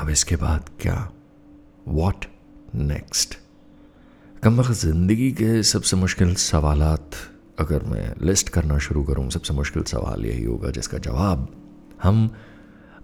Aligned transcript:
اب 0.00 0.08
اس 0.08 0.24
کے 0.24 0.36
بعد 0.36 0.58
کیا؟ 0.78 1.06
واٹ 1.86 2.26
نیکسٹ 2.74 3.36
کم 4.40 4.58
وقت 4.58 4.72
زندگی 4.72 5.30
کے 5.30 5.62
سب 5.62 5.84
سے 5.84 5.96
مشکل 5.96 6.34
سوالات 6.34 7.14
اگر 7.56 7.84
میں 7.84 8.10
لسٹ 8.20 8.50
کرنا 8.50 8.78
شروع 8.78 9.04
کروں، 9.04 9.30
سب 9.30 9.44
سے 9.44 9.52
مشکل 9.52 9.84
سوال 9.84 10.26
یہی 10.26 10.46
ہوگا 10.46 10.70
جس 10.70 10.88
کا 10.88 10.98
جواب 10.98 11.44
ہم 12.04 12.28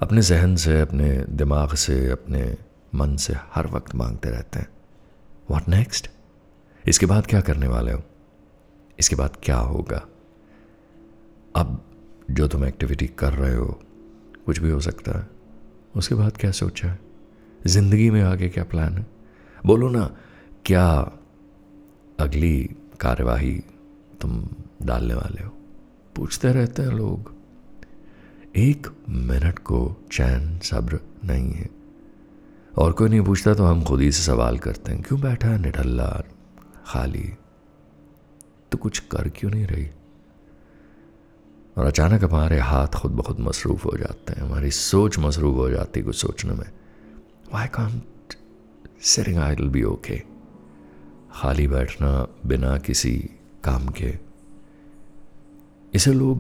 اپنے 0.01 0.21
ذہن 0.21 0.57
سے، 0.57 0.81
اپنے 0.81 1.25
دماغ 1.29 1.75
سے، 1.75 2.13
اپنے 2.13 2.55
من 2.93 3.17
سے 3.17 3.33
ہر 3.57 3.65
وقت 3.71 3.95
مانگتے 3.95 4.31
رہتے 4.31 4.59
ہیں۔ 4.59 4.77
واٹ 5.51 5.69
نیکسٹ 5.69 6.09
اس 6.85 6.99
کے 6.99 7.07
بعد 7.07 7.23
کیا 7.23 7.41
کرنے 7.41 7.67
والے 7.67 7.93
ہو؟ 7.93 8.01
اس 8.97 9.11
کے 9.11 9.17
بعد 9.17 9.37
کیا 9.41 9.61
ہوگا؟ 9.61 10.01
اب 11.53 11.77
جو 12.29 12.49
تم 12.49 12.63
ایکٹیویٹی 12.63 13.07
کر 13.07 13.33
رہے 13.33 13.57
ہو، 13.57 13.73
کچھ 14.45 14.61
بھی 14.61 14.71
ہو 14.71 14.81
سکتا 14.81 15.19
ہے۔ 15.19 15.36
اس 15.97 16.09
کے 16.09 16.15
بعد 16.15 16.31
کیا 16.31 16.53
سوچا 16.53 16.89
ہے؟ 16.89 16.97
زندگی 17.65 18.11
میں 18.11 18.23
آگے 18.23 18.49
کیا 18.49 18.65
پلان 18.65 18.99
ہے؟ 18.99 19.03
بولو 19.65 19.89
نا، 19.89 20.09
کیا 20.63 21.05
اگلی 22.19 22.67
کارواہی 22.99 23.61
تم 24.21 24.43
ڈالنے 24.81 25.15
والے 25.15 25.45
ہو؟ 25.45 25.51
پوچھتے 26.15 26.53
رہتے 26.53 26.83
ہیں 26.83 26.91
لوگ۔ 26.91 27.29
ایک 28.53 28.87
منٹ 29.09 29.61
کو 29.61 29.95
چین 30.11 30.59
صبر 30.63 30.95
نہیں 31.23 31.55
ہے۔ 31.55 31.67
اور 32.73 32.93
کوئی 32.93 33.11
نہیں 33.11 33.25
پوچھتا 33.25 33.53
تو 33.53 33.71
ہم 33.71 33.83
خود 33.85 34.01
ہی 34.01 34.11
سے 34.11 34.23
سوال 34.23 34.59
کرتے 34.59 34.95
ہیں، 34.95 35.03
کیوں 35.03 35.19
بیٹھا 35.19 35.53
ہے 35.53 35.59
نڈلا 35.59 36.13
خالی؟ 36.85 37.31
تو 38.69 38.79
کچھ 38.79 39.03
کر 39.09 39.29
کیوں 39.29 39.51
نہیں 39.51 39.67
رہی؟ 39.67 39.87
اور 41.77 41.87
اچانک 41.87 42.23
ہمارے 42.23 42.59
ہاتھ 42.59 42.97
خود 42.97 43.13
بخود 43.13 43.39
مصروف 43.39 43.87
ہو 43.87 43.97
جاتے 43.97 44.33
ہیں، 44.33 44.49
ہماری 44.49 44.71
سوچ 44.71 45.19
مصروف 45.19 45.55
ہو 45.55 45.71
جاتی 45.71 46.03
کچھ 46.03 46.17
سوچنے 46.17 46.53
میں۔ 46.53 46.71
وائی 47.53 47.69
کانٹ 47.73 48.35
سیرنگ 49.01 49.37
آئی 49.37 49.57
ول 49.59 49.69
بی 49.69 49.83
اوکے 49.83 50.19
خالی 51.31 51.69
بیٹھنا 51.69 52.25
بنا 52.45 52.79
کسی 52.79 53.27
کام 53.61 53.87
کے۔ 53.87 54.13
اسے 55.93 56.13
لوگ 56.13 56.37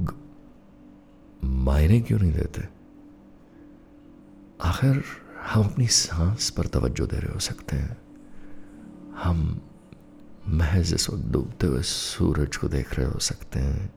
معنی 1.42 2.01
کیوں 2.01 2.19
نہیں 2.19 2.33
دیتے؟ 2.33 2.62
آخر 4.59 4.92
ہم 5.57 5.61
اپنی 5.61 5.87
سانس 5.87 6.55
پر 6.55 6.67
توجہ 6.67 7.07
دے 7.07 7.20
رہے 7.20 7.31
ہو 7.34 7.39
سکتے 7.39 7.79
ہیں۔ 7.79 7.95
ہم 9.25 9.59
محض 10.47 10.95
اس 10.95 11.11
وقت 11.11 11.33
ڈوبتے 11.33 11.67
ہوئے 11.67 11.83
سورج 11.84 12.59
کو 12.59 12.69
دیکھ 12.69 12.95
رہے 12.95 13.07
ہو 13.07 13.19
سکتے 13.19 13.61
ہیں۔ 13.61 13.89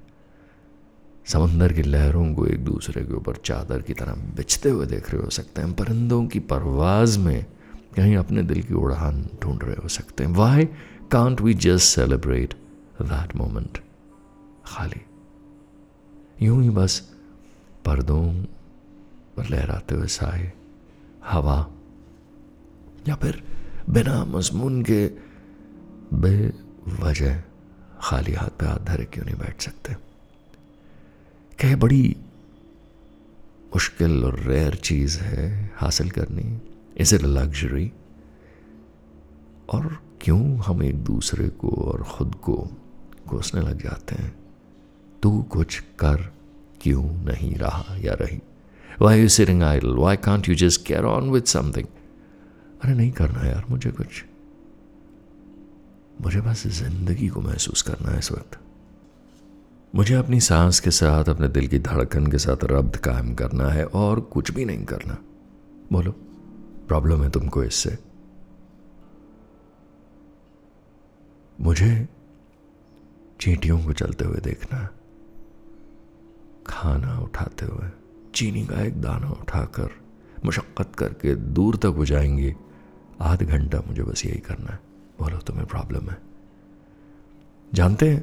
سمندر 1.29 1.73
کی 1.73 1.83
لہروں 1.83 2.35
کو 2.35 2.43
ایک 2.43 2.67
دوسرے 2.67 3.05
کے 3.05 3.13
اوپر 3.13 3.33
چادر 3.33 3.81
کی 3.81 3.93
طرح 3.93 4.13
بچھتے 4.35 4.69
ہوئے 4.69 4.87
دیکھ 4.87 5.15
رہے 5.15 5.23
ہو 5.23 5.29
سکتے 5.29 5.61
ہیں، 5.61 5.73
پرندوں 5.77 6.27
کی 6.27 6.39
پرواز 6.39 7.17
میں 7.17 7.41
کہیں 7.95 8.17
اپنے 8.17 8.41
دل 8.41 8.61
کی 8.61 8.73
اڑان 8.77 9.23
ڈھونڈ 9.39 9.63
رہے 9.63 9.75
ہو 9.83 9.87
سکتے 9.87 10.25
ہیں۔ 10.25 10.33
Why 10.35 10.65
can't 11.09 11.41
we 11.41 11.53
just 11.53 11.95
celebrate 11.95 12.53
that 12.99 13.35
moment 13.35 13.77
خالی۔ 14.63 14.99
یوں 16.45 16.63
ہی 16.63 16.69
بس 16.69 17.01
پردوں 17.83 18.33
پر 19.35 19.43
لہراتے 19.49 19.95
ہوئے 19.95 20.07
سائے 20.07 20.49
ہوا۔ 21.33 21.65
یا 23.05 23.15
پھر 23.15 23.31
بنا 23.87 24.23
مضمون 24.23 24.83
کے 24.83 25.09
بے 26.11 26.49
وجہ 27.01 27.41
خالی 27.99 28.35
ہاتھ 28.35 28.53
پہ 28.57 28.65
ہاتھ 28.65 28.83
دھرے 28.87 29.05
کیوں 29.05 29.25
نہیں 29.25 29.35
بیٹھ 29.35 29.63
سکتے؟ 29.63 30.08
کہ 31.59 31.75
بڑی 31.75 32.13
مشکل 33.75 34.23
اور 34.23 34.33
ریئر 34.33 34.75
چیز 34.75 35.21
ہے 35.21 35.67
حاصل 35.81 36.09
کرنی 36.09 36.57
از 36.99 37.13
اے 37.13 37.27
لگژری 37.27 37.89
اور 39.65 39.83
کیوں 40.19 40.57
ہم 40.57 40.79
ایک 40.79 41.07
دوسرے 41.07 41.49
کو 41.49 41.91
اور 41.91 41.99
خود 41.99 42.35
کو 42.35 42.69
کوسنے 43.25 43.61
لگ 43.61 43.75
جاتے 43.83 44.15
ہیں؟ 44.23 44.29
تو 45.19 45.41
کچھ 45.49 45.81
کر 45.95 46.15
کیوں 46.79 47.09
نہیں 47.23 47.59
رہا 47.59 47.95
یا 47.97 48.13
رہی؟ 48.19 48.39
Why 48.99 49.21
you 49.21 49.27
sharing 49.27 49.61
I 49.61 49.79
why 49.85 50.17
can't 50.17 50.49
you 50.49 50.55
just 50.55 50.87
carry 50.87 51.03
on 51.03 51.29
with 51.29 51.49
something 51.71 51.85
ارے 52.83 52.93
نہیں 52.93 53.11
کرنا 53.11 53.47
یار، 53.47 53.61
مجھے 53.69 53.91
کچھ، 53.97 54.23
مجھے 56.19 56.41
بس 56.41 56.63
زندگی 56.63 57.27
کو 57.27 57.41
محسوس 57.41 57.83
کرنا 57.83 58.13
ہے 58.13 58.17
اس 58.17 58.31
وقت۔ 58.31 58.55
مجھے 59.93 60.15
اپنی 60.15 60.39
سانس 60.39 60.81
کے 60.81 60.91
ساتھ، 60.91 61.29
اپنے 61.29 61.47
دل 61.47 61.67
کی 61.67 61.79
دھڑکن 61.79 62.27
کے 62.27 62.37
ساتھ 62.37 62.65
ربط 62.65 63.01
قائم 63.01 63.35
کرنا 63.35 63.73
ہے 63.73 63.83
اور 63.83 64.17
کچھ 64.29 64.51
بھی 64.51 64.63
نہیں 64.63 64.85
کرنا۔ 64.85 65.15
بولو، 65.91 66.11
پرابلم 66.87 67.23
ہے 67.23 67.29
تم 67.29 67.47
کو 67.47 67.61
اس 67.61 67.73
سے۔ 67.73 67.89
مجھے 71.59 72.05
چینٹیوں 73.37 73.81
کو 73.85 73.91
چلتے 73.91 74.25
ہوئے 74.25 74.41
دیکھنا 74.41 74.87
کھانا 76.63 77.17
اٹھاتے 77.17 77.65
ہوئے، 77.65 77.89
چینی 78.33 78.65
کا 78.65 78.75
ایک 78.75 79.03
دانہ 79.03 79.25
اٹھا 79.25 79.65
کر، 79.65 79.87
مشقت 80.43 80.97
کر 80.97 81.13
کے 81.13 81.35
دور 81.35 81.73
تک 81.73 81.87
ہو 81.95 82.05
جائیں 82.05 82.37
گے 82.37 82.53
آدھ 83.19 83.43
گھنٹہ 83.43 83.77
مجھے 83.89 84.03
بس 84.03 84.25
یہی 84.25 84.39
کرنا 84.39 84.71
ہے۔ 84.71 84.77
بولو، 85.19 85.37
تمہیں 85.39 85.65
پرابلم 85.65 86.09
ہے۔ 86.09 86.15
جانتے 87.75 88.13
ہیں 88.13 88.19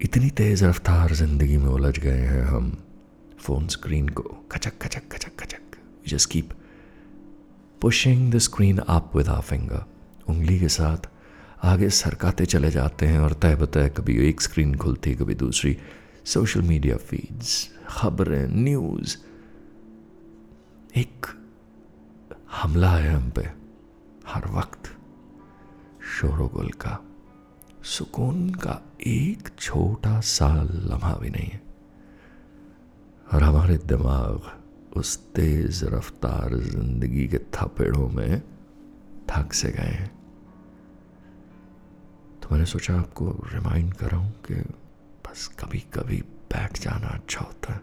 اتنی 0.00 0.30
تیز 0.30 0.62
رفتار 0.62 1.14
زندگی 1.14 1.56
میں 1.56 1.70
الجھ 1.70 2.00
گئے 2.02 2.26
ہیں 2.26 2.42
ہم۔ 2.42 2.70
فون 3.38 3.64
اسکرین 3.64 4.10
کو 4.10 4.22
کچک 4.48 4.80
کچک 4.80 5.10
کچک 5.10 5.38
کچک۔ 5.38 5.76
جس 6.06 6.26
کیپ 6.26 6.44
پشنگ 7.80 8.30
دا 8.30 8.36
اسکرین 8.36 8.78
آپ 8.86 9.16
ود 9.16 9.28
آ 9.28 9.40
فنگر 9.40 9.78
انگلی 10.26 10.58
کے 10.58 10.68
ساتھ 10.68 11.08
آگے 11.62 11.88
سرکاتے 11.88 12.44
چلے 12.44 12.70
جاتے 12.70 13.06
ہیں 13.06 13.18
اور 13.18 13.30
طے 13.30 13.56
بتہ 13.56 13.78
کبھی 13.94 14.16
ایک 14.16 14.36
اسکرین 14.40 14.76
کھلتی، 14.76 15.14
کبھی 15.14 15.34
دوسری۔ 15.34 15.74
سوشل 16.24 16.60
میڈیا 16.60 16.96
فیڈز 16.96 17.68
خبریں 17.86 18.46
نیوز 18.46 19.16
ایک 20.92 21.26
حملہ 22.64 22.86
ہے 22.86 23.08
ہم 23.08 23.30
پہ۔ 23.30 23.42
ہر 24.34 24.42
وقت 24.50 24.88
شور 26.00 26.38
و 26.38 26.48
گل 26.48 26.68
کا۔ 26.68 26.96
سکون 27.88 28.50
کا 28.50 28.78
ایک 28.98 29.48
چھوٹا 29.56 30.20
سا 30.24 30.62
لمحہ 30.62 31.18
بھی 31.18 31.28
نہیں 31.28 31.50
ہے۔ 31.54 31.58
اور 33.32 33.42
ہمارے 33.42 33.76
دماغ 33.76 34.38
اس 34.90 35.18
تیز 35.18 35.84
رفتار 35.84 36.56
زندگی 36.56 37.26
کے 37.26 37.38
تھپیڑوں 37.50 38.08
میں 38.08 38.40
تھک 39.26 39.54
سے 39.54 39.68
گئے 39.68 39.96
ہیں۔ 40.00 40.06
تو 42.40 42.48
میں 42.50 42.58
نے 42.58 42.64
سوچا 42.64 42.98
آپ 42.98 43.14
کو 43.14 43.36
ریمائنڈ 43.54 43.94
کراؤں 43.94 44.30
کہ 44.42 44.54
بس 45.24 45.48
کبھی 45.48 45.80
کبھی 45.90 46.22
بیٹھ 46.22 46.82
جانا 46.82 47.06
اچھا 47.06 47.44
ہوتا 47.46 47.74
ہے۔ 47.74 47.80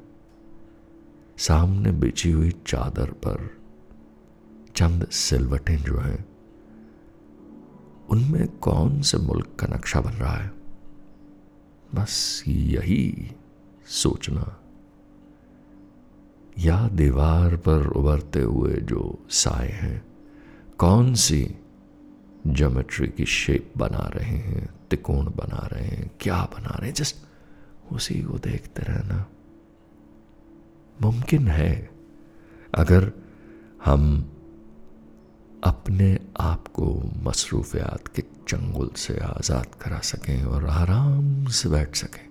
سامنے 1.38 1.92
بچھی 1.92 2.34
ہوئی 2.34 2.52
چادر 2.66 3.12
پر 3.12 3.38
چند 4.74 5.04
سلوٹیں 5.12 5.78
جو 5.78 6.06
ہیں 6.06 6.18
ان 8.10 8.24
میں 8.30 8.48
کون 8.60 9.02
سے 9.02 9.18
ملک 9.18 9.48
کا 9.56 9.68
نقشہ 9.68 9.98
بن 9.98 10.18
رہا 10.20 10.44
ہے؟ 10.44 10.50
بس 11.96 12.44
یہی 12.48 13.28
سوچنا۔ 13.88 14.42
یا 16.56 16.88
دیوار 16.98 17.56
پر 17.56 17.82
ابھرتے 17.96 18.42
ہوئے 18.42 18.76
جو 18.80 19.16
سائے 19.30 19.72
ہیں، 19.72 20.00
کون 20.78 21.16
سی 21.16 21.48
جومیٹری 22.46 23.08
کی 23.08 23.26
شیپ 23.26 23.78
بنا 23.78 24.10
رہے 24.16 24.26
ہیں، 24.26 24.66
تکون 24.88 25.26
بنا 25.36 25.68
رہے 25.72 25.88
ہیں، 25.88 26.06
کیا 26.18 26.46
بنا 26.54 26.78
رہے 26.80 26.88
ہیں؟ 26.88 26.94
جسٹ 26.94 27.26
اسی 27.92 28.22
کو 28.22 28.38
دیکھتے 28.38 28.84
رہنا۔ 28.88 29.24
ممکن 31.02 31.48
ہے۔ 31.48 31.86
اگر 32.72 33.10
ہم 33.88 34.22
اپنے 35.66 36.18
آپ 36.34 36.74
کو 36.74 37.10
مصروفیات 37.24 38.16
کے 38.16 38.22
چنگل 38.46 38.88
سے 38.96 39.20
آزاد 39.22 39.80
کرا 39.80 40.00
سکیں 40.04 40.42
اور 40.42 40.64
آرام 40.64 41.46
سے 41.46 41.70
بیٹھ 41.70 41.98
سکیں۔ 41.98 42.30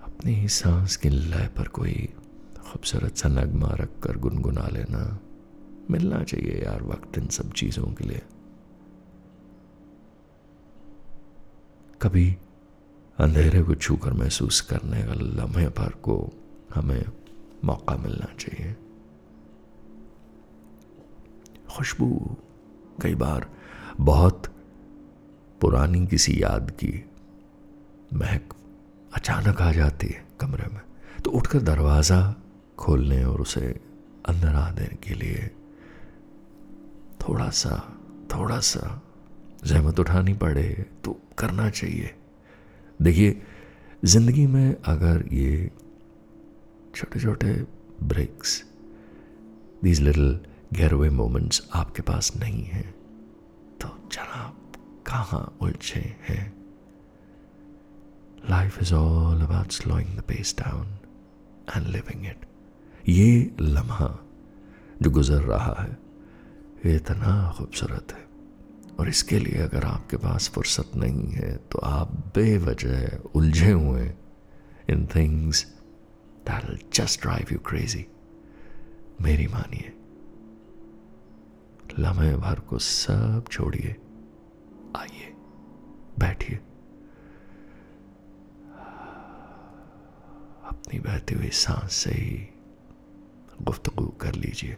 اپنی 0.00 0.34
ہی 0.34 0.48
سانس 0.48 0.98
کی 0.98 1.08
لے 1.08 1.48
پر 1.54 1.68
کوئی 1.68 2.06
خوبصورت 2.60 3.18
سا 3.18 3.28
نغمہ 3.28 3.72
رکھ 3.72 4.02
کر 4.02 4.18
گنگنا 4.18 4.68
لینا 4.68 5.16
ملنا 5.88 6.24
چاہیے 6.24 6.60
یار 6.64 6.80
وقت 6.80 7.18
ان 7.18 7.28
سب 7.28 7.54
چیزوں 7.54 7.86
کے 7.86 8.04
لیے۔ 8.04 8.20
کبھی 11.98 12.34
اندھیرے 13.18 13.62
کو 13.62 13.74
چھو 13.74 13.96
کر 13.96 14.12
محسوس 14.12 14.62
کرنے 14.62 15.02
کا 15.02 15.14
لمحے 15.14 15.68
پر 15.68 15.90
کو 16.00 16.30
ہمیں 16.76 17.04
موقع 17.62 17.94
ملنا 18.02 18.36
چاہیے۔ 18.38 18.74
خوشبو، 21.70 22.34
کئی 23.00 23.14
بار 23.14 23.40
بہت 23.98 24.46
پرانی 25.60 26.06
کسی 26.10 26.40
یاد 26.40 26.78
کی 26.78 27.00
مہک 28.12 28.54
اچانک 29.10 29.62
آ 29.62 29.72
جاتی 29.72 30.06
ہے 30.06 30.22
کمرے 30.38 30.68
میں۔ 30.72 30.80
تو 31.24 31.36
اٹھ 31.36 31.48
کر 31.48 31.58
دروازہ 31.58 32.34
کھولنے 32.76 33.22
اور 33.22 33.38
اسے 33.38 33.72
اندر 34.24 34.54
آنے 34.54 34.96
کے 35.00 35.14
لیے 35.14 35.48
تھوڑا 37.18 37.50
سا 37.50 37.76
تھوڑا 38.28 38.60
سا 38.60 38.98
زحمت 39.64 40.00
اٹھانی 40.00 40.34
پڑے 40.34 40.74
تو 41.02 41.14
کرنا 41.34 41.70
چاہیے۔ 41.70 42.08
دیکھیے، 42.98 43.34
زندگی 44.02 44.46
میں 44.46 44.74
اگر 44.82 45.32
یہ 45.32 45.68
چھوٹے 46.94 47.18
چھوٹے 47.18 47.52
بریکس، 48.02 48.62
دیز 49.84 50.00
لٹل 50.00 50.38
گیروے 50.78 51.08
مومنٹس 51.08 51.60
آپ 51.70 51.94
کے 51.94 52.02
پاس 52.02 52.36
نہیں 52.36 52.74
ہیں، 52.74 52.92
تو 53.78 53.88
جناب 54.10 54.76
کہاں 55.02 55.50
الجھے 55.60 56.00
ہیں؟ 56.00 56.50
Life 58.48 58.78
is 58.80 58.92
all 58.92 59.42
about 59.42 59.72
slowing 59.72 60.16
the 60.16 60.22
pace 60.26 60.56
down 60.56 60.86
and 61.74 61.88
living 61.88 62.26
it 62.26 62.46
یہ 63.06 63.44
لمحہ 63.60 64.16
جو 65.00 65.10
گزر 65.10 65.42
رہا 65.42 65.84
ہے، 65.84 65.94
یہ 66.88 66.96
اتنا 66.96 67.50
خوبصورت 67.50 68.12
ہے۔ 68.12 68.24
اور 68.96 69.06
اس 69.06 69.24
کے 69.24 69.38
لیے 69.38 69.62
اگر 69.62 69.84
آپ 69.84 70.10
کے 70.10 70.16
پاس 70.16 70.50
فرصت 70.50 70.96
نہیں 70.96 71.36
ہے، 71.36 71.56
تو 71.68 71.78
آپ 71.82 72.08
بے 72.34 72.58
وجہ 72.58 73.06
الجھے 73.34 73.72
ہوئے۔ 73.72 74.12
In 74.88 75.06
things 75.06 75.64
just 76.90 77.22
drive 77.22 77.46
you 77.50 77.58
crazy 77.58 78.02
میری 79.20 79.46
مانیے۔ 79.46 79.99
لمحے 82.00 82.36
بھر 82.36 82.60
کو 82.60 82.78
سب 82.78 83.50
چھوڑیے۔ 83.50 83.94
آئیے، 84.92 85.32
بیٹھیے۔ 86.18 86.58
اپنی 90.62 91.00
بہتی 91.00 91.34
ہوئی 91.34 91.50
سانس 91.50 91.92
سے 91.92 92.10
ہی 92.10 92.46
گفتگو 93.68 94.10
کر 94.10 94.32
لیجیے 94.32 94.74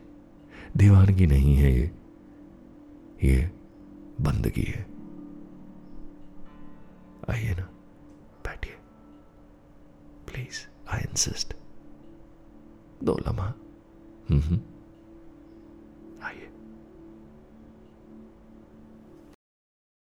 دیوانگی 0.72 1.26
نہیں 1.26 1.62
ہے 1.62 1.70
یہ۔ 1.70 1.86
یہ 3.22 3.46
بندگی 4.22 4.72
ہے۔ 4.76 4.84
آئیے 7.28 7.54
نا، 7.58 7.66
بیٹھیے۔ 8.44 8.76
Please, 10.26 10.66
I 10.86 11.04
insist. 11.08 11.54
دو 13.00 13.16
لمحہ۔ 13.26 13.52
ہوں 14.30 14.72